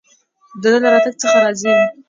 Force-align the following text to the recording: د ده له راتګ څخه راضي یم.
د 0.61 0.63
ده 0.71 0.77
له 0.83 0.89
راتګ 0.93 1.13
څخه 1.21 1.37
راضي 1.43 1.65
یم. 1.75 1.81